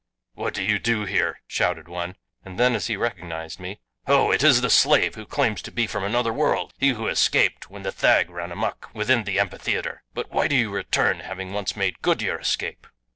"What 0.33 0.55
do 0.55 0.63
you 0.63 1.05
here?" 1.05 1.41
shouted 1.45 1.87
one, 1.87 2.15
and 2.43 2.57
then 2.57 2.73
as 2.73 2.87
he 2.87 2.97
recognized 2.97 3.59
me, 3.59 3.81
"Ho! 4.07 4.31
It 4.31 4.41
is 4.41 4.61
the 4.61 4.69
slave 4.71 5.13
who 5.13 5.27
claims 5.27 5.61
to 5.61 5.71
be 5.71 5.85
from 5.85 6.03
another 6.03 6.33
world 6.33 6.73
he 6.79 6.87
who 6.89 7.05
escaped 7.07 7.69
when 7.69 7.83
the 7.83 7.91
thag 7.91 8.31
ran 8.31 8.51
amuck 8.51 8.89
within 8.95 9.25
the 9.25 9.39
amphitheater. 9.39 10.01
But 10.15 10.31
why 10.31 10.47
do 10.47 10.55
you 10.55 10.71
return, 10.71 11.19
having 11.19 11.53
once 11.53 11.75
made 11.75 12.01
good 12.01 12.23
your 12.23 12.39
escape?" 12.39 12.87